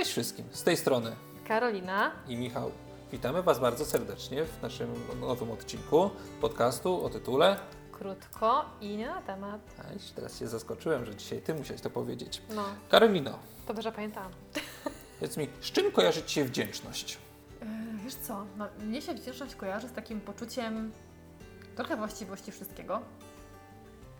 [0.00, 2.12] Cześć wszystkim, z tej strony Karolina.
[2.28, 2.70] i Michał.
[3.12, 6.10] Witamy Was bardzo serdecznie w naszym nowym odcinku
[6.40, 7.56] podcastu o tytule.
[7.92, 9.60] Krótko i nie na temat.
[9.78, 12.42] Aś, teraz się zaskoczyłem, że dzisiaj Ty musiałeś to powiedzieć.
[12.54, 14.32] No, Karolino, dobrze pamiętam.
[15.20, 17.18] powiedz mi, z czym kojarzy Ci się wdzięczność?
[17.62, 17.66] E,
[18.04, 20.92] Wiesz co, no, mnie się wdzięczność kojarzy z takim poczuciem
[21.76, 23.00] trochę właściwości wszystkiego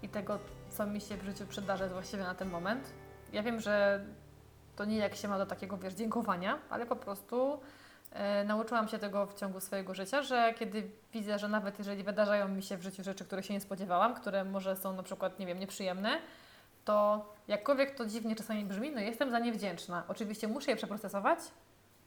[0.03, 0.39] i tego,
[0.71, 2.93] co mi się w życiu przydarzy właściwie na ten moment.
[3.33, 4.05] Ja wiem, że
[4.81, 7.61] to nie jak się ma do takiego, wiesz, dziękowania, ale po prostu
[8.13, 12.49] e, nauczyłam się tego w ciągu swojego życia, że kiedy widzę, że nawet jeżeli wydarzają
[12.49, 15.47] mi się w życiu rzeczy, których się nie spodziewałam, które może są na przykład, nie
[15.47, 16.19] wiem, nieprzyjemne,
[16.85, 20.03] to jakkolwiek to dziwnie czasami brzmi, no jestem za nie wdzięczna.
[20.09, 21.39] Oczywiście muszę je przeprocesować,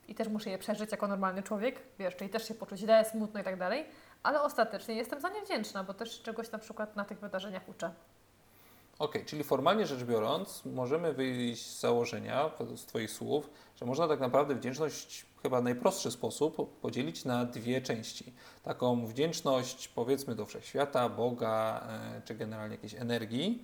[0.07, 3.39] i też muszę je przeżyć jako normalny człowiek, wiesz, czyli też się poczuć źle, smutno
[3.39, 3.85] i tak dalej,
[4.23, 7.91] ale ostatecznie jestem za nie wdzięczna, bo też czegoś na przykład na tych wydarzeniach uczę.
[8.99, 14.19] Okej, czyli formalnie rzecz biorąc, możemy wyjść z założenia, z Twoich słów, że można tak
[14.19, 18.33] naprawdę wdzięczność chyba najprostszy sposób podzielić na dwie części.
[18.63, 23.63] Taką wdzięczność powiedzmy do wszechświata, Boga, e, czy generalnie jakiejś energii,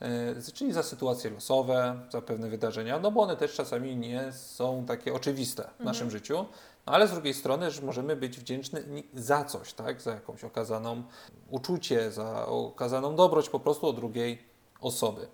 [0.00, 4.84] e, czyli za sytuacje losowe, za pewne wydarzenia, no bo one też czasami nie są
[4.86, 6.46] takie oczywiste w naszym życiu,
[6.86, 8.80] no ale z drugiej strony, że możemy być wdzięczni
[9.14, 11.02] za coś, tak, za jakąś okazaną
[11.50, 14.53] uczucie, za okazaną dobroć po prostu od drugiej
[14.84, 15.28] osoby.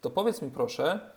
[0.00, 1.10] To powiedz mi proszę,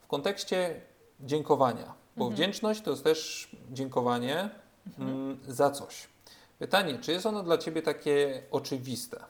[0.00, 0.80] w kontekście
[1.20, 4.50] dziękowania, bo wdzięczność to jest też dziękowanie
[4.98, 6.08] mm, za coś.
[6.58, 9.24] Pytanie, czy jest ono dla Ciebie takie oczywiste?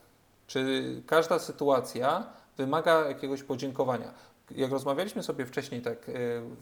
[0.47, 4.15] Czy każda sytuacja wymaga jakiegoś podziękowania?
[4.51, 6.13] Jak rozmawialiśmy sobie wcześniej tak e,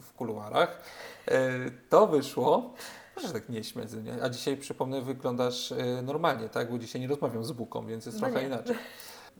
[0.01, 0.83] w kuluarach,
[1.27, 1.51] e,
[1.89, 2.73] to wyszło,
[3.15, 6.71] proszę tak nie śmiać ze mnie, a dzisiaj przypomnę, wyglądasz e, normalnie, tak?
[6.71, 8.47] Bo dzisiaj nie rozmawiam z Buką, więc jest No trochę nie.
[8.47, 8.75] inaczej.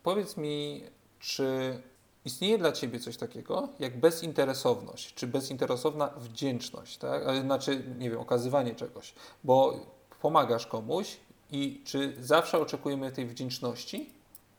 [0.03, 0.83] Powiedz mi,
[1.21, 1.81] czy
[2.25, 7.23] istnieje dla Ciebie coś takiego jak bezinteresowność, czy bezinteresowna wdzięczność, tak?
[7.41, 9.13] Znaczy, nie wiem, okazywanie czegoś,
[9.43, 9.73] bo
[10.21, 11.17] pomagasz komuś
[11.51, 14.09] i czy zawsze oczekujemy tej wdzięczności?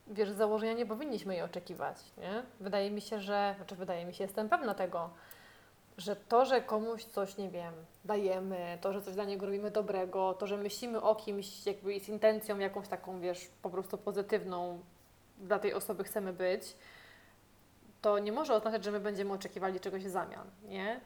[0.07, 2.43] Wiesz, z założenia nie powinniśmy jej oczekiwać, nie?
[2.61, 5.11] Wydaje mi się, że, znaczy wydaje mi się, jestem pewna tego,
[5.99, 10.35] że to, że komuś coś, nie wiem, dajemy, to, że coś dla niego robimy dobrego,
[10.35, 14.79] to, że myślimy o kimś jakby z intencją jakąś taką, wiesz, po prostu pozytywną
[15.39, 16.77] dla tej osoby chcemy być,
[18.03, 21.01] to nie może oznaczać, że my będziemy oczekiwali czegoś w zamian, nie?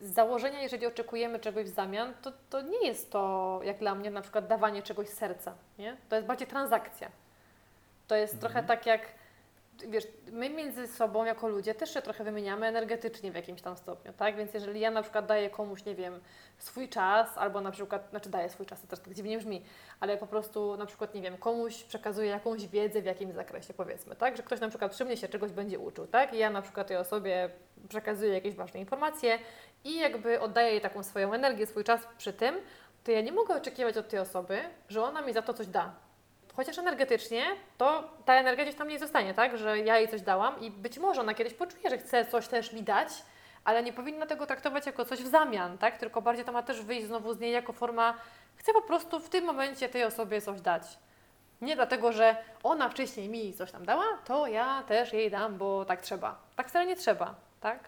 [0.00, 4.10] Z założenia, jeżeli oczekujemy czegoś w zamian, to, to nie jest to, jak dla mnie,
[4.10, 5.96] na przykład dawanie czegoś serca, nie?
[6.08, 7.10] To jest bardziej transakcja.
[8.06, 9.00] To jest trochę tak jak,
[9.88, 14.12] wiesz, my między sobą jako ludzie też się trochę wymieniamy energetycznie w jakimś tam stopniu,
[14.12, 14.36] tak?
[14.36, 16.20] Więc jeżeli ja na przykład daję komuś, nie wiem,
[16.58, 19.62] swój czas, albo na przykład, znaczy daję swój czas, to też tak dziwnie brzmi,
[20.00, 24.16] ale po prostu na przykład, nie wiem, komuś przekazuję jakąś wiedzę w jakimś zakresie, powiedzmy,
[24.16, 24.36] tak?
[24.36, 26.34] Że ktoś na przykład przy mnie się czegoś będzie uczył, tak?
[26.34, 27.50] I ja na przykład tej osobie
[27.88, 29.38] przekazuję jakieś ważne informacje
[29.84, 32.54] i jakby oddaję jej taką swoją energię, swój czas przy tym,
[33.04, 36.05] to ja nie mogę oczekiwać od tej osoby, że ona mi za to coś da.
[36.56, 37.44] Chociaż energetycznie,
[37.78, 39.58] to ta energia gdzieś tam nie zostanie, tak?
[39.58, 42.72] Że ja jej coś dałam i być może ona kiedyś poczuje, że chce coś też
[42.72, 43.08] mi dać,
[43.64, 45.98] ale nie powinna tego traktować jako coś w zamian, tak?
[45.98, 48.14] Tylko bardziej to ma też wyjść znowu z niej jako forma,
[48.56, 50.82] chcę po prostu w tym momencie tej osobie coś dać.
[51.60, 55.84] Nie dlatego, że ona wcześniej mi coś tam dała, to ja też jej dam, bo
[55.84, 56.38] tak trzeba.
[56.56, 57.78] Tak wcale nie trzeba, tak?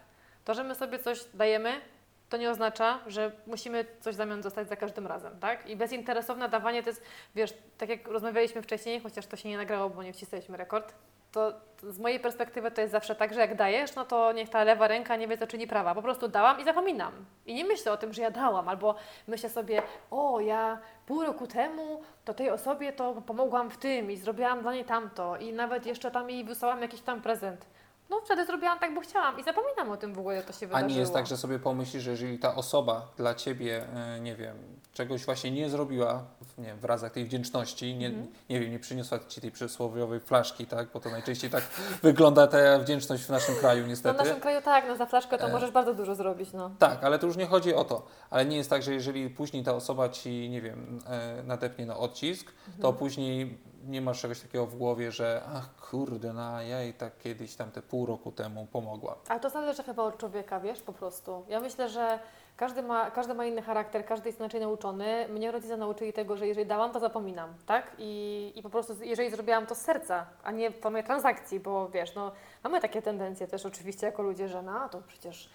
[0.45, 1.81] To, że my sobie coś dajemy,
[2.29, 5.69] to nie oznacza, że musimy coś w zamian dostać za każdym razem, tak?
[5.69, 7.03] I bezinteresowne dawanie to jest,
[7.35, 10.93] wiesz, tak jak rozmawialiśmy wcześniej, chociaż to się nie nagrało, bo nie wcisnęliśmy rekord,
[11.31, 11.53] to
[11.83, 14.87] z mojej perspektywy to jest zawsze tak, że jak dajesz, no to niech ta lewa
[14.87, 15.95] ręka nie wie, co czyni prawa.
[15.95, 17.11] Po prostu dałam i zapominam.
[17.45, 18.95] I nie myślę o tym, że ja dałam, albo
[19.27, 19.81] myślę sobie,
[20.11, 24.73] o, ja pół roku temu to tej osobie to pomogłam w tym i zrobiłam dla
[24.73, 27.65] niej tamto i nawet jeszcze tam jej wysłałam jakiś tam prezent.
[28.09, 30.65] No wtedy zrobiłam tak, bo chciałam i zapominam o tym w ogóle, że to się
[30.65, 30.89] A wydarzyło.
[30.91, 34.57] nie jest tak, że sobie pomyślisz, że jeżeli ta osoba dla Ciebie, e, nie wiem,
[34.93, 38.27] czegoś właśnie nie zrobiła, w- nie wiem, w razach tej wdzięczności, nie, Mhm.
[38.49, 40.87] nie wiem, nie przyniosła Ci tej przysłowiowej flaszki, tak?
[40.93, 41.63] Bo to najczęściej tak
[42.03, 44.17] wygląda ta wdzięczność w naszym kraju No w niestety.
[44.23, 45.51] naszym kraju tak, no za flaszkę to E.
[45.51, 46.71] możesz bardzo dużo zrobić, no.
[46.79, 48.07] Tak, ale to już nie chodzi o to.
[48.29, 51.97] Ale nie jest tak, że jeżeli później ta osoba ci, nie wiem, e, nadepnie na
[51.97, 52.95] odcisk, to Mhm.
[52.95, 57.55] później nie masz czegoś takiego w głowie, że ach kurde, no ja jej tak kiedyś
[57.55, 59.15] tam te pół roku temu pomogła.
[59.27, 61.45] Ale to zależy chyba od człowieka, wiesz, po prostu.
[61.47, 62.19] Ja myślę, że
[62.57, 65.27] każdy ma, każdy ma inny charakter, każdy jest inaczej nauczony.
[65.29, 67.91] Mnie rodzice nauczyli tego, że jeżeli dałam, to zapominam, tak?
[67.97, 71.89] I, i po prostu jeżeli zrobiłam to z serca, a nie w formie transakcji, bo
[71.89, 72.31] wiesz, no
[72.63, 75.49] mamy takie tendencje też oczywiście jako ludzie, że no to przecież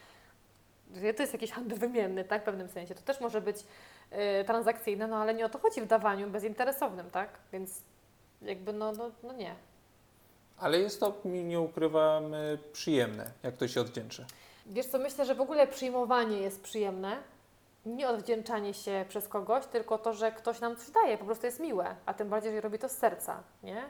[1.16, 2.94] to jest jakiś handel wymienny, tak, w pewnym sensie.
[2.94, 7.10] To też może być y, transakcyjne, no ale nie o to chodzi w dawaniu bezinteresownym,
[7.10, 7.28] tak?
[7.52, 7.82] Więc
[8.42, 9.54] jakby no, no, no nie.
[10.58, 12.24] Ale jest to, nie ukrywam,
[12.72, 14.26] przyjemne, jak ktoś się odwdzięczy.
[14.66, 17.16] Wiesz co, myślę, że w ogóle przyjmowanie jest przyjemne.
[17.86, 21.60] Nie odwdzięczanie się przez kogoś, tylko to, że ktoś nam coś daje, po prostu jest
[21.60, 23.82] miłe, a tym bardziej, że robi to z serca, nie?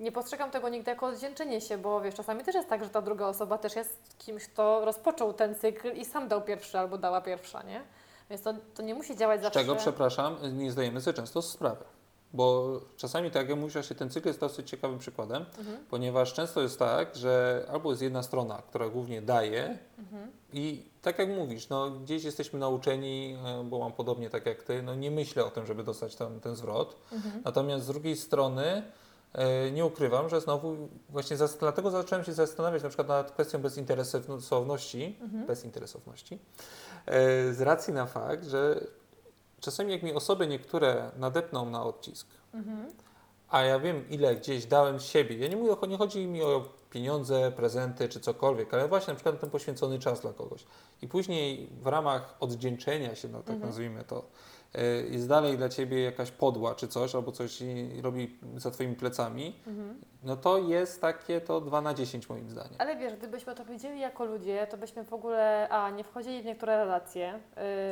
[0.00, 3.02] Nie postrzegam tego nigdy jako odwdzięczenie się, bo wiesz, czasami też jest tak, że ta
[3.02, 7.20] druga osoba też jest kimś, kto rozpoczął ten cykl i sam dał pierwszy albo dała
[7.20, 7.82] pierwsza, nie?
[8.30, 9.60] Więc to, to nie musi działać Z zawsze.
[9.60, 11.84] czego, przepraszam, nie zdajemy sobie często sprawy.
[12.36, 15.76] Bo czasami, tak jak mówisz, ten cykl jest dosyć ciekawym przykładem, Mhm.
[15.90, 20.30] ponieważ często jest tak, że albo jest jedna strona, która głównie daje Mhm.
[20.52, 24.82] i tak jak mówisz, no gdzieś jesteśmy nauczeni, e, bo mam podobnie tak jak ty,
[24.82, 26.96] no nie myślę o tym, żeby dostać ten, ten zwrot.
[27.12, 27.42] Mhm.
[27.44, 28.82] Natomiast z drugiej strony
[29.32, 30.76] e, nie ukrywam, że znowu
[31.08, 35.46] właśnie zas- dlatego zacząłem się zastanawiać na przykład nad kwestią bezinteresowności, Mhm.
[35.46, 36.38] bezinteresowności,
[37.06, 38.80] e, z racji na fakt, że
[39.60, 42.86] czasami jak mi osoby niektóre nadepną na odcisk, Mhm.
[43.48, 46.68] a ja wiem ile gdzieś dałem z siebie, ja nie mówię, nie chodzi mi o
[46.90, 50.66] pieniądze, prezenty czy cokolwiek, ale właśnie na przykład ten poświęcony czas dla kogoś.
[51.02, 53.68] I później w ramach oddzięczenia się, no tak Mhm.
[53.70, 54.24] nazwijmy to,
[54.74, 57.62] e, jest dalej dla Ciebie jakaś podła czy coś, albo coś
[58.02, 60.00] robi za Twoimi plecami, Mhm.
[60.26, 62.74] No to jest takie to 2 na 10 moim zdaniem.
[62.78, 65.90] Ale wiesz, gdybyśmy to wiedzieli jako ludzie, to byśmy w ogóle A.
[65.90, 67.34] nie wchodzili w niektóre relacje,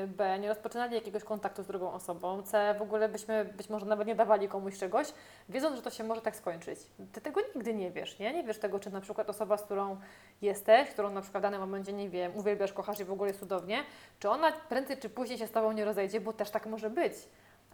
[0.03, 0.39] y, B.
[0.39, 2.75] nie rozpoczynali jakiegoś kontaktu z drugą osobą, C.
[2.79, 5.09] w ogóle byśmy być może nawet nie dawali komuś czegoś,
[5.49, 6.79] wiedząc, że to się może tak skończyć.
[7.13, 8.33] Ty tego nigdy nie wiesz, nie?
[8.33, 9.97] Nie wiesz tego, czy na przykład osoba, z którą
[10.43, 13.41] jesteś, którą na przykład w danym momencie, nie wiem, uwielbiasz, kochasz i w ogóle jest
[13.41, 13.85] cudownie,
[14.19, 17.13] czy ona prędzej czy później się z Tobą nie rozejdzie, bo też tak może być.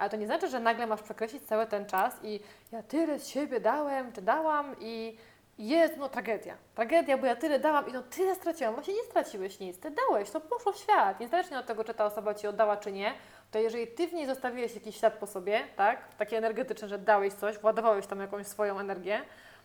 [0.00, 2.40] Ale to nie znaczy, że nagle masz przekreślić cały ten czas i
[2.72, 5.18] ja tyle z siebie dałem, czy dałam i
[5.58, 6.56] jest, no tragedia.
[6.74, 8.74] Tragedia, bo ja tyle dałam i no tyle straciłam.
[8.74, 11.20] Właśnie nie straciłeś nic, ty dałeś, to poszło w świat.
[11.20, 13.14] Niezależnie od tego, czy ta osoba ci oddała, czy nie,
[13.50, 17.32] to jeżeli ty w niej zostawiłeś jakiś ślad po sobie, tak, taki energetyczny, że dałeś
[17.32, 19.20] coś, władowałeś tam jakąś swoją energię,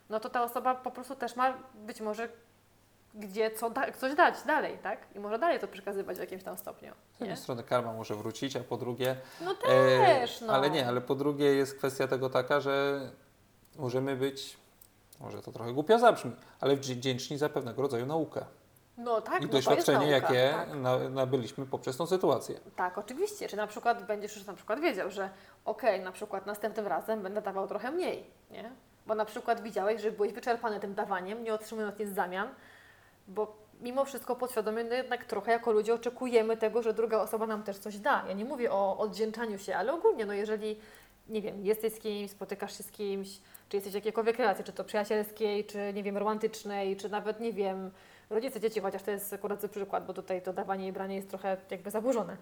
[0.10, 2.30] no to ta osoba po prostu też ma być może
[3.16, 5.00] gdzie co da, coś dać dalej, tak?
[5.16, 6.94] I może dalej to przekazywać w jakimś tam stopniu.
[7.18, 10.54] Z jednej strony karma może wrócić, a po drugie No E, też, no.
[10.54, 13.00] Ale nie, ale po drugie jest kwestia tego taka, że
[13.76, 14.58] możemy być,
[15.20, 18.46] może to trochę głupio zabrzmi, ale wdzięczni za pewnego rodzaju naukę
[18.98, 20.74] No tak, i no doświadczenie, nauka, jakie tak.
[20.74, 22.60] na, nabyliśmy poprzez tą sytuację.
[22.76, 23.48] Tak, oczywiście.
[23.48, 25.30] Czy na przykład będziesz już na przykład wiedział, że
[25.66, 28.72] okej, na przykład następnym razem będę dawał trochę mniej, nie?
[29.08, 32.50] Bo na przykład widziałeś, że byłeś wyczerpany tym dawaniem, nie otrzymując nic w zamian,
[33.28, 37.64] bo mimo wszystko podświadomie no jednak trochę jako ludzie oczekujemy tego, że druga osoba nam
[37.64, 38.26] też coś da.
[38.28, 40.80] Ja nie mówię o oddzięczaniu się, ale ogólnie, no jeżeli,
[41.30, 43.40] nie wiem, jesteś z kimś, spotykasz się z kimś,
[43.70, 47.54] czy jesteś w jakiejkolwiek relacji, czy to przyjacielskiej, czy nie wiem, romantycznej, czy nawet, nie
[47.54, 47.92] wiem,
[48.30, 51.58] rodzice dzieci, chociaż to jest akurat przykład, bo tutaj to dawanie i branie jest trochę
[51.72, 52.38] jakby zaburzone.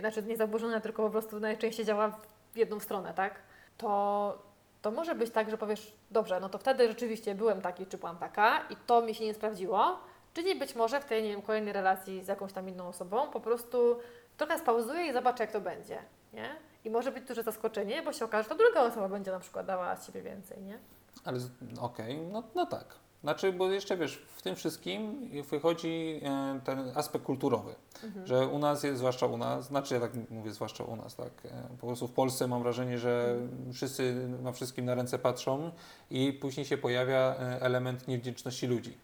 [0.00, 2.18] Znaczy nie zaburzone, tylko po prostu najczęściej działa
[2.52, 3.34] w jedną stronę, tak?
[3.78, 4.38] To,
[4.82, 8.18] to może być tak, że powiesz, dobrze, no to wtedy rzeczywiście byłem taki, czy byłam
[8.18, 9.98] taka i to mi się nie sprawdziło,
[10.34, 13.40] czyli być może w tej, nie wiem, kolejnej relacji z jakąś tam inną osobą po
[13.40, 13.98] prostu
[14.36, 15.98] trochę spauzuję i zobaczę, jak to będzie,
[16.32, 16.48] nie?
[16.84, 19.66] I może być duże zaskoczenie, bo się okaże, że ta druga osoba będzie na przykład
[19.66, 20.78] dała z siebie więcej, nie?
[21.24, 21.38] Ale
[21.80, 22.84] okej, no, no tak.
[23.22, 27.74] Znaczy, bo jeszcze wiesz, w tym wszystkim wychodzi e, ten aspekt kulturowy,
[28.04, 28.26] Mhm.
[28.26, 31.30] że u nas jest, zwłaszcza u nas, znaczy ja tak mówię, zwłaszcza u nas, tak,
[31.44, 31.48] e,
[31.80, 33.36] po prostu w Polsce mam wrażenie, że
[33.72, 35.70] wszyscy na wszystkim na ręce patrzą
[36.10, 38.98] i później się pojawia e, element niewdzięczności ludzi.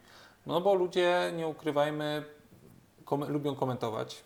[0.47, 2.23] No bo ludzie, nie ukrywajmy,
[3.05, 4.23] kom- lubią komentować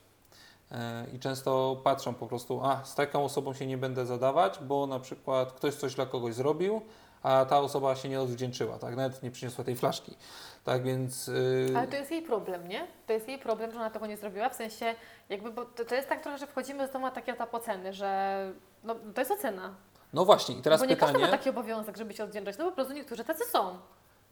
[0.72, 4.88] e, i często patrzą po prostu, a z taką osobą się nie będę zadawać, bo
[4.88, 6.82] na przykład ktoś coś dla kogoś zrobił,
[7.24, 10.16] a ta osoba się nie odwdzięczyła, tak, nawet nie przyniosła tej flaszki.
[10.64, 12.88] Tak więc y, Ale to jest jej problem, nie?
[13.08, 14.96] To jest jej problem, że ona tego nie zrobiła, w sensie
[15.30, 18.52] jakby, bo to, to jest tak trochę, że wchodzimy z dwoma takie etap oceny, że
[18.84, 19.76] no, to jest ocena.
[20.14, 22.66] no właśnie, i teraz bo nie każdy pytanie, ma taki obowiązek, żeby się odwdzięczać, no
[22.66, 23.78] po prostu niektórzy tacy są.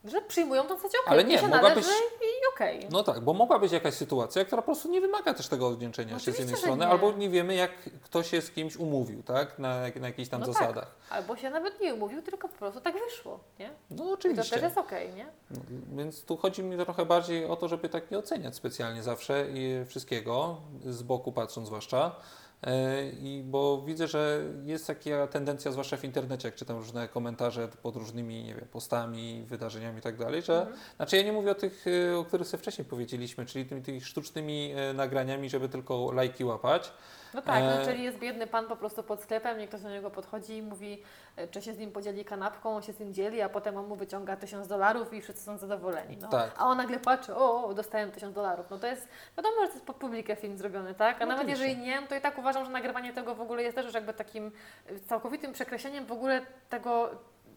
[0.04, 2.86] Że przyjmują to w zasadzie okej, Ale nie, się mogła należy być- i okej.
[2.90, 6.08] no tak, bo mogła być jakaś sytuacja, która po prostu nie wymaga też tego odwdzięczenia
[6.10, 6.90] się z Oczywiście, jednej że strony, nie.
[6.90, 7.70] albo nie wiemy, jak
[8.02, 10.54] ktoś się z kimś umówił, tak, na, jak- na jakichś tam No tak.
[10.54, 10.94] zasadach.
[11.10, 13.70] Albo się nawet nie umówił, tylko po prostu tak wyszło, nie?
[13.90, 14.50] No I to oczywiście.
[14.54, 15.26] też jest okej, nie?
[15.50, 15.60] No,
[15.96, 19.84] Więc tu chodzi mi trochę bardziej o to, żeby tak nie oceniać specjalnie zawsze i
[19.86, 22.16] wszystkiego, z boku patrząc zwłaszcza.
[22.62, 27.68] E, I bo widzę, że jest taka tendencja, zwłaszcza w internecie, jak czytam różne komentarze
[27.82, 30.76] pod różnymi, nie wiem, postami, wydarzeniami i tak dalej, że Mhm.
[30.96, 34.00] znaczy ja nie mówię o tych, e, o których sobie wcześniej powiedzieliśmy, czyli tymi, tymi
[34.00, 36.92] sztucznymi e, nagraniami, żeby tylko lajki łapać.
[37.34, 39.90] No tak, E, no, czyli jest biedny pan po prostu pod sklepem, nie ktoś do
[39.90, 41.02] niego podchodzi i mówi,
[41.36, 43.86] e, czy się z nim podzieli kanapką, on się z nim dzieli, a potem on
[43.86, 46.16] mu wyciąga tysiąc dolarów i wszyscy są zadowoleni.
[46.16, 46.28] No.
[46.28, 46.50] Tak.
[46.58, 48.70] A on nagle patrzy, o, o dostałem tysiąc dolarów.
[48.70, 51.22] No to jest, wiadomo, że to jest pod publikę film zrobiony, tak?
[51.22, 53.74] A No nawet jeżeli nie, to i tak uważam, że nagrywanie tego w ogóle jest
[53.76, 54.52] też już jakby takim
[54.86, 57.10] e, całkowitym przekreśleniem w ogóle tego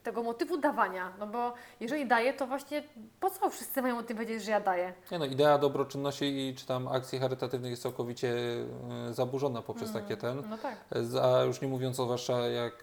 [0.03, 1.13] tego motywu dawania.
[1.19, 2.83] No bo jeżeli daję, to właśnie
[3.19, 4.93] po co wszyscy mają o tym wiedzieć, że ja daję?
[5.11, 8.33] Nie no, idea dobroczynności i czy tam akcji charytatywnych jest całkowicie
[9.09, 10.01] e, zaburzona poprzez Mm.
[10.03, 10.43] takie ten.
[10.49, 10.75] No tak.
[11.23, 12.73] A już nie mówiąc o zwłaszcza jak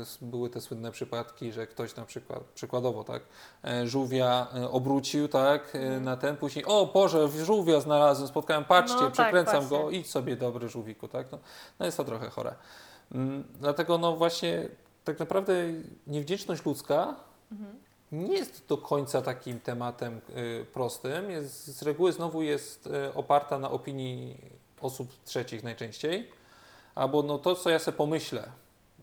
[0.00, 3.22] s- były te słynne przypadki, że ktoś na przykład, przykładowo, tak,
[3.64, 9.02] e, żółwia obrócił, tak, e, na ten, później, o Boże, żółwia znalazłem, spotkałem, patrzcie, No
[9.02, 9.98] tak, przekręcam go, właśnie.
[9.98, 11.38] idź sobie dobry żółwiku, tak, no,
[11.78, 12.54] no jest to trochę chore.
[13.14, 14.68] Mm, Dlatego no właśnie
[15.04, 15.54] tak naprawdę
[16.06, 17.14] niewdzięczność ludzka
[17.52, 17.78] Mhm.
[18.12, 21.30] nie jest do końca takim tematem y, prostym.
[21.30, 24.36] Jest, z reguły znowu jest y, oparta na opinii
[24.80, 26.30] osób trzecich najczęściej.
[26.94, 28.48] Albo no to, co ja sobie pomyślę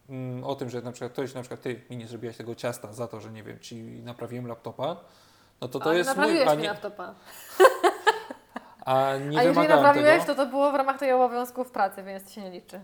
[0.10, 2.94] mm, o tym, że na przykład ktoś, na przykład ty mi nie zrobiłaś tego ciasta
[2.94, 4.96] za to, że nie wiem, ci naprawiłem laptopa,
[5.62, 7.13] no to to Ale jest mój, naprawiłeś a mi nie, laptopa.
[8.86, 10.36] a nie A jeżeli naprawiłeś, tego.
[10.36, 12.80] to to było w ramach tej obowiązków pracy, więc to się nie liczy.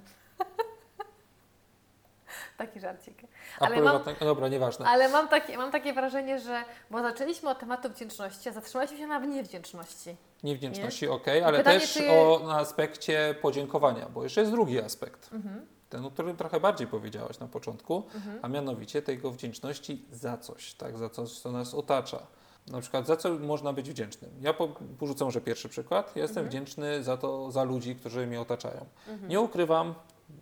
[2.57, 3.17] Taki żarcik.
[3.59, 4.85] A ale mam- prywatne, dobra, nieważne.
[4.85, 9.07] Ale mam takie, mam takie wrażenie, że bo zaczęliśmy od tematu wdzięczności, a zatrzymaliśmy się
[9.07, 10.15] na niewdzięczności.
[10.43, 15.29] Niewdzięczności, okej, ale pytanie, też czy- o na aspekcie podziękowania, bo jeszcze jest drugi aspekt.
[15.33, 15.65] Mhm.
[15.89, 18.39] ten, o którym trochę bardziej powiedziałaś na początku, Mhm.
[18.41, 22.19] a mianowicie tego wdzięczności za coś, tak, za coś, co nas otacza.
[22.67, 24.31] Na przykład za co można być wdzięcznym.
[24.41, 24.67] Ja po,
[24.99, 26.15] porzucę może pierwszy przykład.
[26.15, 26.49] Ja jestem Mhm.
[26.49, 28.85] wdzięczny za to, za ludzi, którzy mnie otaczają.
[29.07, 29.29] Mhm.
[29.29, 29.93] Nie ukrywam,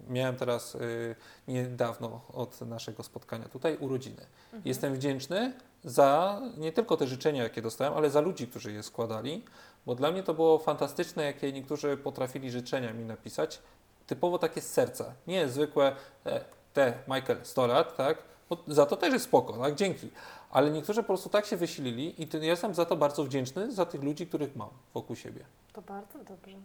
[0.09, 1.15] miałem teraz y,
[1.47, 4.25] niedawno od naszego spotkania tutaj urodziny.
[4.45, 4.61] Mhm.
[4.65, 9.43] Jestem wdzięczny za nie tylko te życzenia, jakie dostałem, ale za ludzi, którzy je składali,
[9.85, 13.59] bo dla mnie to było fantastyczne, jakie niektórzy potrafili życzenia mi napisać,
[14.07, 15.95] typowo takie z serca, nie zwykłe
[16.25, 16.41] e,
[16.73, 18.17] te Michael 100 lat, tak?
[18.49, 19.75] Bo za to też jest spoko, tak?
[19.75, 20.09] Dzięki.
[20.51, 23.71] Ale niektórzy po prostu tak się wysilili i to, ja jestem za to bardzo wdzięczny,
[23.71, 25.45] za tych ludzi, których mam wokół siebie.
[25.73, 26.57] To bardzo dobrze.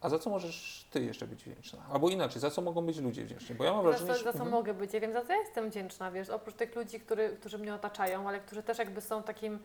[0.00, 1.78] A za co możesz ty jeszcze być wdzięczna?
[1.92, 3.54] Albo inaczej, za co mogą być ludzie wdzięczni?
[3.54, 4.24] Bo ja mam Za wrażenie, co, że...
[4.24, 4.50] za co Mhm.
[4.50, 4.94] mogę być?
[4.94, 8.28] Ja wiem, za co ja jestem wdzięczna, wiesz, oprócz tych ludzi, który, którzy mnie otaczają,
[8.28, 9.58] ale którzy też jakby są takim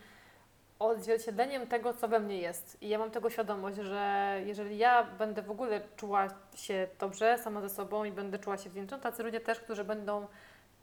[0.79, 2.77] odzwierciedleniem tego, co we mnie jest.
[2.81, 7.61] I ja mam tego świadomość, że jeżeli ja będę w ogóle czuła się dobrze sama
[7.61, 10.27] ze sobą i będę czuła się wdzięczna, tacy ludzie też, którzy będą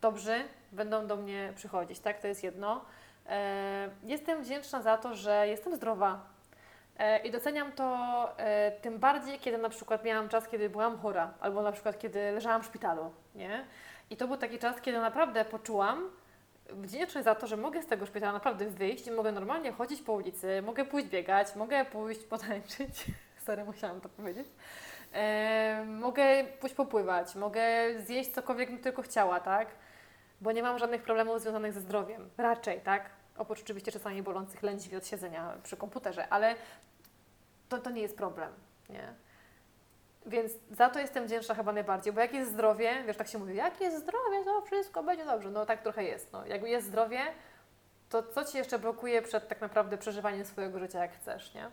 [0.01, 2.21] dobrzy, będą do mnie przychodzić, tak?
[2.21, 2.85] To jest jedno.
[3.27, 6.27] E, jestem wdzięczna za to, że jestem zdrowa.
[6.99, 11.35] E, I doceniam to e, tym bardziej, kiedy na przykład miałam czas, kiedy byłam chora,
[11.41, 13.65] albo na przykład kiedy leżałam w szpitalu, nie?
[14.11, 16.11] I to był taki czas, kiedy naprawdę poczułam
[16.71, 20.13] wdzięczność za to, że mogę z tego szpitala naprawdę wyjść i mogę normalnie chodzić po
[20.13, 23.05] ulicy, mogę pójść biegać, mogę pójść potańczyć.
[23.47, 24.47] Sorry, musiałam to powiedzieć.
[25.13, 27.63] E, mogę pójść popływać, mogę
[28.01, 29.69] zjeść cokolwiek bym tylko chciała, tak?
[30.41, 32.31] Bo nie mam żadnych problemów związanych ze zdrowiem.
[32.39, 33.11] Raczej, tak?
[33.39, 36.55] Oprócz oczywiście czasami bolących lędźwi od siedzenia przy komputerze, ale
[37.69, 38.53] to, to nie jest problem,
[38.91, 39.15] nie?
[40.27, 43.57] Więc za to jestem wdzięczna chyba najbardziej, bo jak jest zdrowie, wiesz, tak się mówi,
[43.57, 45.51] jak jest zdrowie, to wszystko będzie dobrze.
[45.51, 46.33] No tak trochę jest.
[46.33, 46.47] No.
[46.47, 47.21] Jak jest zdrowie,
[48.09, 51.71] to co Ci jeszcze blokuje przed tak naprawdę przeżywaniem swojego życia jak chcesz, nie?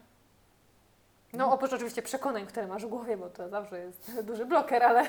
[1.33, 5.07] No oprócz oczywiście przekonań, które masz w głowie, bo to zawsze jest duży bloker, ale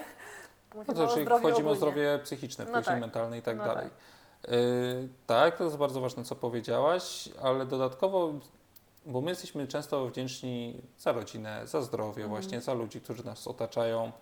[0.75, 3.01] No to, czyli chodzi o zdrowie psychiczne, No później tak.
[3.01, 3.85] mentalne i tak No dalej.
[3.87, 3.91] Yy,
[5.27, 8.33] tak, to jest bardzo ważne, co powiedziałaś, ale dodatkowo,
[9.07, 12.29] bo my jesteśmy często wdzięczni za rodzinę, za zdrowie, Mhm.
[12.29, 14.13] właśnie za ludzi, którzy nas otaczają.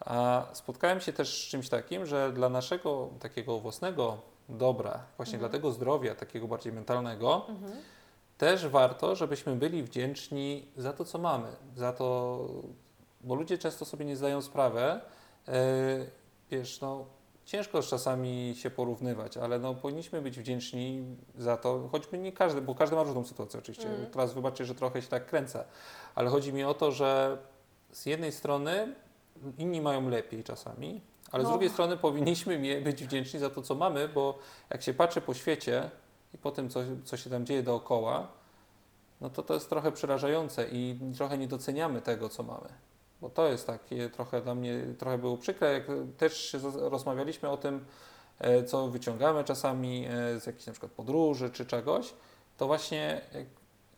[0.00, 4.18] A spotkałem się też z czymś takim, że dla naszego takiego własnego
[4.48, 5.50] dobra, właśnie Mhm.
[5.50, 7.72] dla tego zdrowia, takiego bardziej mentalnego, Mhm.
[8.38, 12.38] też warto, żebyśmy byli wdzięczni za to, co mamy, za to,
[13.20, 15.00] bo ludzie często sobie nie zdają sprawy,
[15.48, 15.52] yy,
[16.50, 17.04] wiesz, no
[17.46, 21.04] ciężko czasami się porównywać, ale no powinniśmy być wdzięczni
[21.38, 24.10] za to, choćby nie każdy, bo każdy ma różną sytuację oczywiście, Mhm.
[24.10, 25.64] teraz wybaczcie, że trochę się tak kręcę,
[26.14, 27.38] ale chodzi mi o to, że
[27.92, 28.94] z jednej strony
[29.58, 31.00] inni mają lepiej czasami,
[31.32, 31.50] ale z No.
[31.50, 34.38] drugiej strony powinniśmy być wdzięczni za to, co mamy, bo
[34.70, 35.90] jak się patrzy po świecie
[36.34, 38.28] i po tym, co, co się tam dzieje dookoła,
[39.20, 42.68] no to to jest trochę przerażające i trochę nie doceniamy tego, co mamy.
[43.20, 45.84] Bo to jest takie trochę dla mnie, trochę było przykre, jak
[46.16, 47.84] też rozmawialiśmy o tym,
[48.38, 52.14] e, co wyciągamy czasami e, z jakichś na przykład podróży czy czegoś,
[52.56, 53.20] to właśnie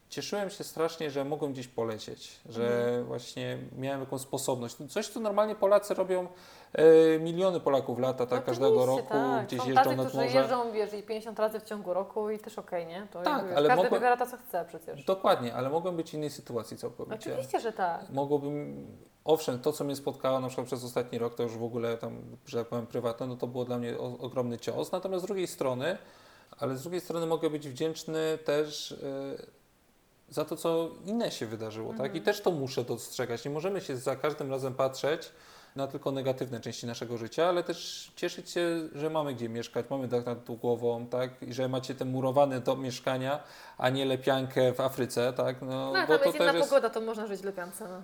[0.08, 3.04] cieszyłem się strasznie, że mogłem gdzieś polecieć, że Mhm.
[3.04, 4.76] właśnie miałem jakąś sposobność.
[4.88, 6.26] Coś, co normalnie Polacy robią,
[6.72, 9.46] e, miliony Polaków lata, tak, No każdego roku tak.
[9.46, 10.38] gdzieś Są jeżdżą tacy, nad którzy morze.
[10.38, 13.06] jeżdżą, wiesz, i 50 razy w ciągu roku i też okej, nie?
[13.12, 15.04] To Tak, wiesz, ale każdy mogłem- wybiera to, co chce przecież.
[15.04, 17.16] Dokładnie, ale mogłem być w innej sytuacji całkowicie.
[17.32, 18.10] Oczywiście, że tak.
[18.10, 18.86] Mogłbym,
[19.24, 22.22] owszem, to co mnie spotkało na przykład przez ostatni rok, to już w ogóle tam,
[22.46, 24.92] że tak powiem, prywatne, no to było dla mnie o, ogromny cios.
[24.92, 25.98] Natomiast z drugiej strony,
[26.58, 29.57] ale z drugiej strony mogę być wdzięczny też e,
[30.30, 32.00] za to, co inne się wydarzyło, tak?
[32.14, 32.24] I Mhm.
[32.24, 33.44] też to muszę dostrzegać.
[33.44, 35.32] Nie możemy się za każdym razem patrzeć
[35.76, 40.08] na tylko negatywne części naszego życia, ale też cieszyć się, że mamy gdzie mieszkać, mamy
[40.08, 41.42] dach nad głową, tak?
[41.42, 43.40] I że macie ten murowany dom mieszkania,
[43.78, 45.62] a nie lepiankę w Afryce, tak?
[45.62, 46.68] No, No, bo tam jest to inna też jest...
[46.68, 47.84] pogoda, to można żyć w lepiance.
[47.88, 48.02] No.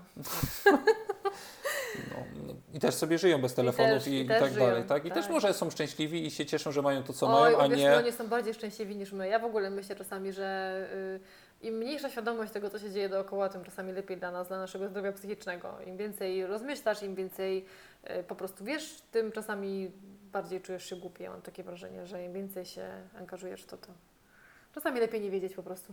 [2.11, 2.17] No,
[2.47, 4.85] no, I też sobie żyją bez telefonów też- i, i i też tak żyją, dalej,
[4.85, 5.05] tak?
[5.05, 5.33] I też tak.
[5.33, 7.91] może są szczęśliwi i się cieszą, że mają to, co Oj, mają, a uwierz nie...
[7.91, 9.29] mi, oni są bardziej szczęśliwi niż my.
[9.29, 11.21] Ja w ogóle myślę czasami, że y,
[11.65, 14.89] im mniejsza świadomość tego, co się dzieje dookoła, tym czasami lepiej dla nas, dla naszego
[14.89, 15.75] zdrowia psychicznego.
[15.87, 17.65] Im więcej rozmyślasz, im więcej
[18.21, 19.91] y, po prostu wiesz, tym czasami
[20.33, 21.25] bardziej czujesz się głupie.
[21.25, 23.89] Ja mam takie wrażenie, że im więcej się angażujesz w to, to
[24.75, 25.93] czasami lepiej nie wiedzieć po prostu.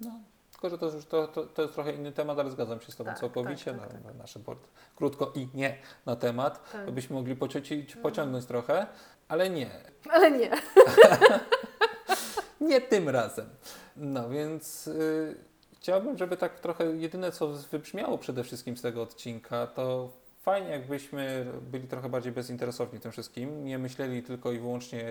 [0.00, 0.10] No,
[0.52, 2.96] tylko, że to, już, to, to, to jest trochę inny temat, ale zgadzam się z
[2.96, 3.74] Tobą Tak, całkowicie.
[3.74, 4.68] tak, tak, na, na nasze board.
[4.96, 5.76] Krótko i nie
[6.06, 6.90] na temat, Tak.
[6.90, 8.02] byśmy mogli pociąć, Mhm.
[8.02, 8.86] pociągnąć trochę,
[9.28, 9.70] ale nie.
[10.10, 10.50] Ale nie.
[12.62, 13.48] Nie tym razem.
[13.96, 15.36] No więc y,
[15.80, 21.46] chciałbym, żeby tak trochę jedyne, co wybrzmiało przede wszystkim z tego odcinka, to fajnie, jakbyśmy
[21.62, 25.04] byli trochę bardziej bezinteresowni tym wszystkim, nie myśleli tylko i wyłącznie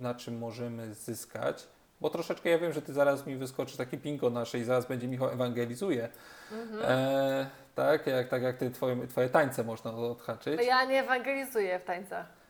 [0.00, 1.66] na czym możemy zyskać.
[2.00, 5.08] Bo troszeczkę ja wiem, że ty zaraz mi wyskoczy taki pingo nasze i zaraz będzie
[5.08, 6.08] Michał ewangelizuje.
[6.52, 6.82] Mhm.
[6.84, 10.60] E, tak, jak, tak jak ty, twoje, twoje tańce można odhaczyć.
[10.66, 12.43] Ja nie ewangelizuję w tańcach.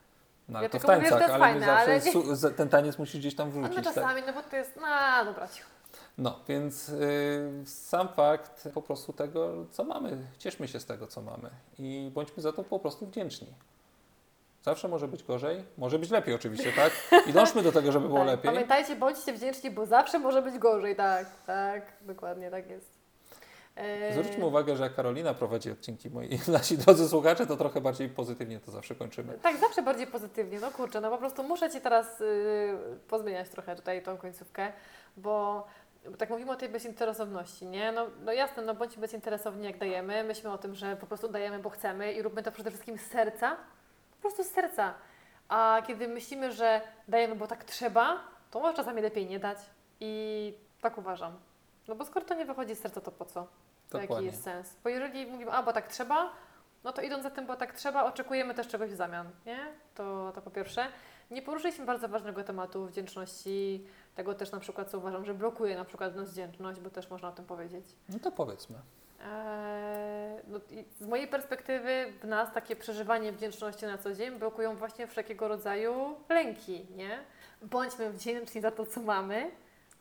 [0.49, 2.13] No, ja ale to w tylko mówię, że tańcach, to ale fajne, zawsze ale nie-
[2.37, 3.77] su- ten taniec musisz gdzieś tam A wrzucić.
[3.77, 3.95] no tak?
[3.95, 5.69] czasami, no bo to jest, no dobra, cicho.
[6.19, 11.23] No, więc y, sam fakt po prostu tego, co mamy, cieszmy się z tego, co
[11.23, 13.49] mamy i bądźmy za to po prostu wdzięczni.
[14.63, 16.93] Zawsze może być gorzej, może być lepiej oczywiście, tak?
[17.27, 18.51] I dążmy do tego, żeby było Tak, lepiej.
[18.53, 22.94] Pamiętajcie, bądźcie wdzięczni, bo zawsze może być gorzej, tak, tak, dokładnie tak jest.
[23.77, 28.09] E, Zwróćmy uwagę, że jak Karolina prowadzi odcinki, moi nasi drodzy słuchacze, to trochę bardziej
[28.09, 29.39] pozytywnie to zawsze kończymy.
[29.43, 32.77] Tak, zawsze bardziej pozytywnie, no kurczę, no po prostu muszę Ci teraz y,
[33.09, 34.73] pozmieniać trochę tutaj tą końcówkę,
[35.17, 35.67] bo
[36.11, 37.93] bo tak mówimy o tej bezinteresowności, nie?
[37.93, 41.59] No, no jasne, no bądźmy bezinteresowni jak dajemy, myślmy o tym, że po prostu dajemy,
[41.59, 43.57] bo chcemy i róbmy to przede wszystkim z serca,
[44.17, 44.95] po prostu z serca.
[45.49, 49.59] A kiedy myślimy, że dajemy, bo tak trzeba, to może czasami lepiej nie dać
[50.01, 51.37] i tak uważam.
[51.89, 53.47] No bo skoro to nie wychodzi z serca, to po co?
[53.99, 54.31] Jaki Dokładnie.
[54.31, 54.77] jest sens?
[54.85, 56.33] Bo jeżeli mówimy, a bo tak trzeba,
[56.85, 59.59] no to idąc za tym, bo tak trzeba, oczekujemy też czegoś w zamian, nie?
[59.95, 60.87] To, to po pierwsze.
[61.31, 65.85] Nie poruszyliśmy bardzo ważnego tematu wdzięczności, tego też na przykład, co uważam, że blokuje na
[65.85, 67.85] przykład nas wdzięczność, bo też można o tym powiedzieć.
[68.09, 68.79] No to powiedzmy.
[69.25, 70.61] Eee, no
[71.01, 76.17] z mojej perspektywy w nas takie przeżywanie wdzięczności na co dzień blokują właśnie wszelkiego rodzaju
[76.29, 77.19] lęki, nie?
[77.63, 79.51] Bądźmy wdzięczni za to, co mamy,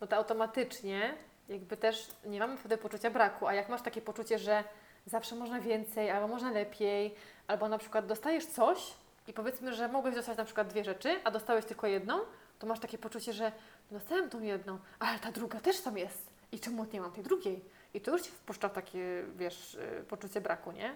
[0.01, 1.13] no to automatycznie
[1.49, 4.63] jakby też nie mamy wtedy poczucia braku, a jak masz takie poczucie, że
[5.05, 7.15] zawsze można więcej, albo można lepiej,
[7.47, 8.93] albo na przykład dostajesz coś
[9.27, 12.19] i powiedzmy, że mogłeś dostać na przykład dwie rzeczy, a dostałeś tylko jedną,
[12.59, 13.51] to masz takie poczucie, że
[13.91, 17.65] dostałem tą jedną, ale ta druga też tam jest i czemu nie mam tej drugiej?
[17.93, 20.95] I to już Cię wpuszcza w takie, wiesz, y, poczucie braku, nie?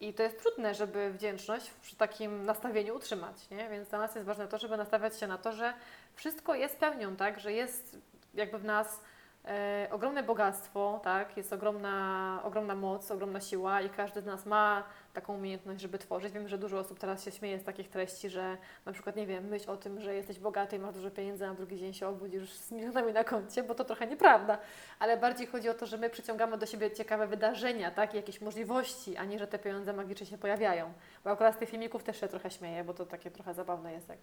[0.00, 3.68] I to jest trudne, żeby wdzięczność przy takim nastawieniu utrzymać, nie?
[3.68, 5.74] Więc dla nas jest ważne to, żeby nastawiać się na to, że
[6.14, 7.40] wszystko jest pełnią, tak?
[7.40, 7.98] Że jest
[8.34, 9.00] jakby w nas
[9.44, 11.36] e, ogromne bogactwo, tak?
[11.36, 16.32] Jest ogromna, ogromna moc, ogromna siła i każdy z nas ma taką umiejętność, żeby tworzyć.
[16.32, 19.44] Wiem, że dużo osób teraz się śmieje z takich treści, że na przykład, nie wiem,
[19.44, 22.08] myśl o tym, że jesteś bogaty i masz dużo pieniędzy, a na drugi dzień się
[22.08, 24.58] obudzisz z milionami na koncie, bo to trochę nieprawda.
[24.98, 28.14] Ale bardziej chodzi o to, że my przyciągamy do siebie ciekawe wydarzenia, tak?
[28.14, 30.92] I jakieś możliwości, a nie, że te pieniądze magicznie się pojawiają.
[31.24, 34.08] Bo akurat z tych filmików też się trochę śmieję, bo to takie trochę zabawne jest,
[34.08, 34.18] jak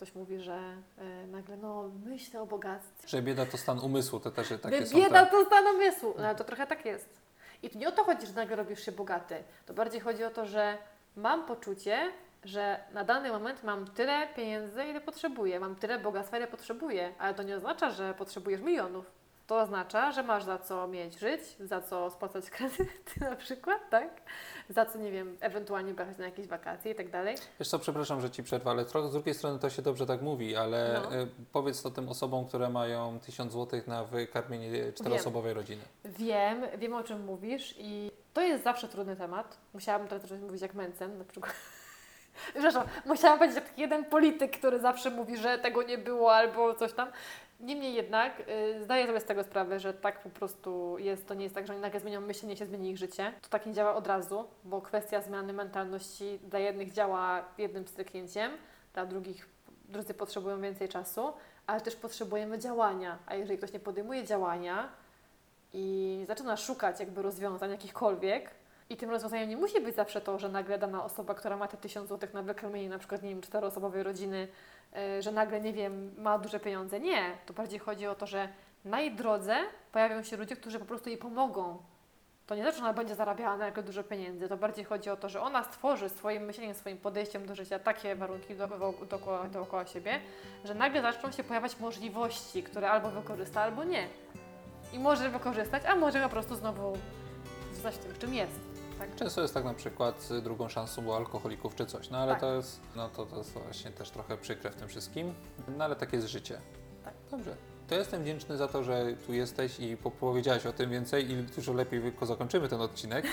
[0.00, 0.58] ktoś mówi, że
[0.98, 3.08] e, nagle, no, myślę o bogactwie.
[3.08, 4.96] Że bieda to stan umysłu, te też takie By są.
[4.96, 6.14] bieda to stan umysłu.
[6.18, 7.08] No ale to trochę tak jest.
[7.62, 9.34] I tu nie o to chodzi, że nagle robisz się bogaty.
[9.66, 10.78] To bardziej chodzi o to, że
[11.16, 12.12] mam poczucie,
[12.44, 15.60] że na dany moment mam tyle pieniędzy, ile potrzebuję.
[15.60, 17.12] Mam tyle bogactwa, ile potrzebuję.
[17.18, 19.19] Ale to nie oznacza, że potrzebujesz milionów.
[19.50, 24.08] To oznacza, że masz za co mieć żyć, za co spłacać kredyty na przykład, tak?
[24.68, 27.36] Za co, nie wiem, ewentualnie brać na jakieś wakacje i tak dalej.
[27.60, 30.22] Wiesz co, przepraszam, że Ci przerwę, ale trochę z drugiej strony to się dobrze tak
[30.22, 31.16] mówi, ale No.
[31.16, 35.82] y, powiedz to tym osobom, które mają 1000 zł na wykarmienie czteroosobowej rodziny.
[36.04, 39.58] Wiem, wiem o czym mówisz i to jest zawsze trudny temat.
[39.74, 41.54] Musiałabym teraz zacząć mówić jak Mencen na przykład.
[42.52, 46.92] Przepraszam, musiałam powiedzieć jak jeden polityk, który zawsze mówi, że tego nie było albo coś
[46.92, 47.08] tam.
[47.60, 48.42] Niemniej jednak
[48.78, 51.26] y, zdaję sobie z tego sprawę, że tak po prostu jest.
[51.26, 53.32] To nie jest tak, że oni nagle zmienią myślenie, się zmieni ich życie.
[53.42, 58.52] To tak nie działa od razu, bo kwestia zmiany mentalności dla jednych działa jednym stryknięciem,
[58.94, 59.48] dla drugich
[59.88, 61.32] drudzy potrzebują więcej czasu,
[61.66, 63.18] ale też potrzebujemy działania.
[63.26, 64.88] A jeżeli ktoś nie podejmuje działania,
[65.72, 68.50] i zaczyna szukać jakby rozwiązań jakichkolwiek.
[68.90, 71.76] I tym rozwiązaniem nie musi być zawsze to, że nagle dana osoba, która ma te
[71.76, 74.48] 1000 zł na wykarmienie na przykład, nie wiem, czteroosobowej rodziny,
[75.20, 77.00] że nagle, nie wiem, ma duże pieniądze.
[77.00, 77.36] Nie.
[77.46, 78.48] To bardziej chodzi o to, że
[78.84, 79.56] na jej drodze
[79.92, 81.78] pojawią się ludzie, którzy po prostu jej pomogą
[82.50, 85.16] to nie to, że ona będzie zarabiała na jako dużo pieniędzy, to bardziej chodzi o
[85.16, 89.48] to, że ona stworzy swoim myśleniem, swoim podejściem do życia takie warunki do, do, dookoła,
[89.48, 90.20] dookoła siebie,
[90.64, 94.08] że nagle zaczną się pojawiać możliwości, które albo wykorzysta, albo nie.
[94.92, 96.98] I może wykorzystać, a może po prostu znowu
[97.72, 98.69] zostać tym, czym jest.
[99.00, 99.14] Tak?
[99.16, 102.40] Często jest tak na przykład z drugą szansą u alkoholików czy coś, no ale Tak.
[102.40, 105.34] to jest, no to, to jest właśnie też trochę przykre w tym wszystkim,
[105.78, 106.60] no ale takie jest życie.
[107.04, 107.14] Tak.
[107.30, 107.56] Dobrze.
[107.88, 111.36] To jestem wdzięczny za to, że tu jesteś i po- powiedziałaś o tym więcej i
[111.42, 113.26] dużo lepiej wy- zakończymy ten odcinek.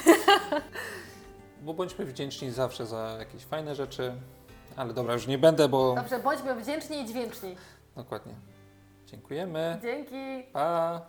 [1.66, 4.14] bo bądźmy wdzięczni zawsze za jakieś fajne rzeczy,
[4.76, 5.96] ale dobra, już nie będę, bo...
[5.96, 7.56] Dobrze, bądźmy wdzięczni i dźwięczni.
[7.96, 8.34] Dokładnie.
[9.06, 9.80] Dziękujemy.
[9.82, 10.44] Dzięki.
[10.54, 11.02] Pa!